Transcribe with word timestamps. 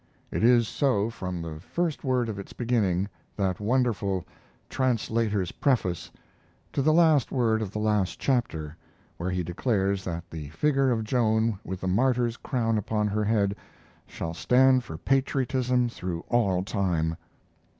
It 0.31 0.43
is 0.43 0.67
so 0.67 1.11
from 1.11 1.43
the 1.43 1.59
first 1.59 2.03
word 2.03 2.27
of 2.27 2.39
its 2.39 2.53
beginning, 2.53 3.07
that 3.35 3.59
wonderful 3.59 4.25
"Translator's 4.67 5.51
Preface," 5.51 6.09
to 6.73 6.81
the 6.81 6.91
last 6.91 7.31
word 7.31 7.61
of 7.61 7.69
the 7.69 7.77
last 7.77 8.19
chapter, 8.19 8.75
where 9.17 9.29
he 9.29 9.43
declares 9.43 10.03
that 10.05 10.27
the 10.31 10.49
figure 10.49 10.89
of 10.89 11.03
Joan 11.03 11.59
with 11.63 11.81
the 11.81 11.87
martyr's 11.87 12.37
crown 12.37 12.79
upon 12.79 13.07
her 13.09 13.25
head 13.25 13.55
shall 14.07 14.33
stand 14.33 14.83
for 14.83 14.97
patriotism 14.97 15.87
through 15.87 16.21
all 16.29 16.63
time. 16.63 17.15